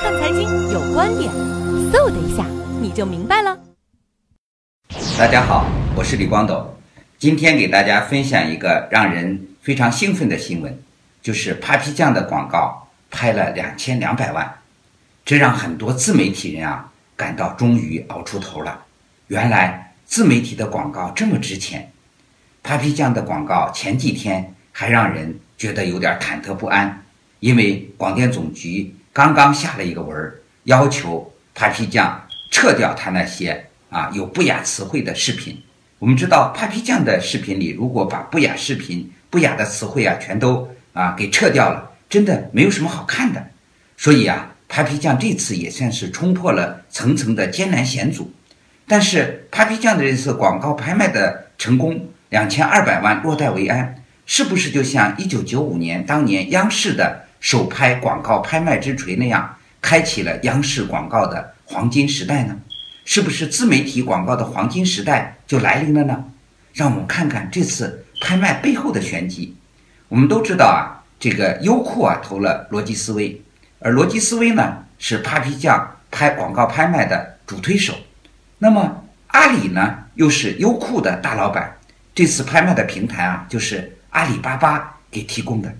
[0.00, 1.30] 看财经有观点，
[1.92, 2.46] 嗖的一下
[2.80, 3.54] 你就明白了。
[5.18, 6.74] 大家好，我是李光斗，
[7.18, 10.82] 今天给大家分享一个让人非常兴奋的新闻，
[11.20, 14.50] 就是 Papi 酱的广告拍了两千两百万，
[15.22, 18.82] 这让很多自媒体人啊感到终于熬出头了。
[19.26, 21.92] 原来自媒体的广告这么值钱。
[22.64, 27.04] Papi 酱的广告前几天还让人觉得有点忐忑不安，
[27.40, 28.94] 因为广电总局。
[29.12, 35.60] 刚刚下了一个文儿，要求 Papi 酱撤掉他那些啊有不雅词汇的视频。
[35.98, 43.44] 我们知道 Papi 酱的视频里，如果把不雅视频、不雅的词汇啊全都啊给撤掉了，真的没有什么好看的。
[43.96, 48.32] 所以啊，Papi 酱这次也算是冲破了层层的艰难险阻。
[48.86, 57.26] 但是 Papi 酱的这次广告拍卖的成功，两千二百万落袋为安，是不是就像一九九五年当年央视的？
[57.40, 62.56] 首拍广告拍卖之锤那样，开启了央视广告的黄金时代呢？
[63.04, 66.24] 是不是自媒体广告的黄金时代就来临了呢？
[66.74, 69.56] 让我们看看这次拍卖背后的玄机。
[70.08, 73.40] 我们都知道啊，这个优酷啊投了逻辑思维，
[73.80, 77.94] 而逻辑思维呢是 Papi 酱拍广告拍卖的主推手。
[78.58, 81.74] 那么阿里呢又是优酷的大老板，
[82.14, 85.74] 这次拍卖的平台啊就是阿里巴巴给提供的。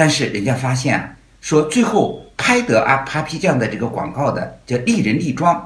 [0.00, 5.62] 但是人家发现啊，说最后拍得阿 Papi 酱的这个广告的叫丽人丽妆，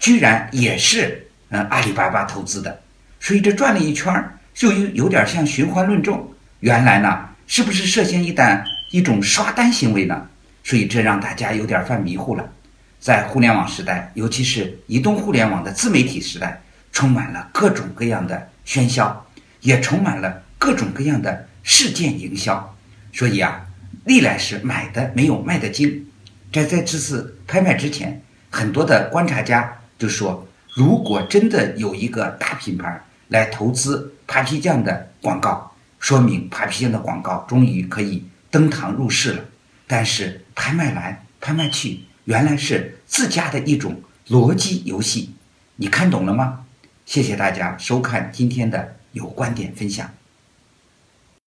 [0.00, 2.80] 居然也是嗯阿里巴巴投资的，
[3.20, 6.18] 所以这转了一圈儿就有有点像循环论证。
[6.60, 10.26] 原来呢，是不是涉嫌一单一种刷单行为呢？
[10.62, 12.50] 所以这让大家有点犯迷糊了。
[12.98, 16.58] 在互联网时代，尤其是移动互联网的自媒体时代，
[16.90, 19.22] 充满了各种各样的喧嚣，
[19.60, 22.74] 也充满了各种各样的事件营销。
[23.12, 23.60] 所以啊。
[24.04, 26.06] 历来是买的没有卖的精，
[26.52, 39.44] 在在这次拍卖之前，很多的观察家就说，如果真的有一个大品牌来投资 Papi 酱的广告，说明 Papi 酱的广告终于可以登堂入室了。
[39.86, 45.34] 但是拍卖来拍卖去，原来是自家的一种逻辑游戏，
[45.76, 46.64] 你看懂了吗？
[47.06, 50.10] 谢谢大家收看今天的有观点分享。